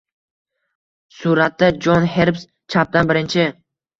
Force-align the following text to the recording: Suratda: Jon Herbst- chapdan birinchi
Suratda: 1.17 1.69
Jon 1.87 2.09
Herbst- 2.15 2.49
chapdan 2.77 3.13
birinchi 3.15 3.45